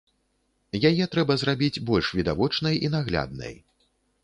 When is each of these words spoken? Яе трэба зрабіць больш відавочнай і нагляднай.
Яе 0.89 1.05
трэба 1.15 1.33
зрабіць 1.41 1.83
больш 1.91 2.09
відавочнай 2.21 2.83
і 2.89 2.93
нагляднай. 2.97 3.55